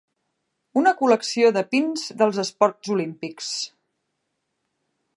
Una 0.81 0.93
col·lecció 1.01 1.51
de 1.59 1.63
pins 1.75 2.07
dels 2.23 2.41
esports 2.45 2.93
olímpics. 2.97 3.55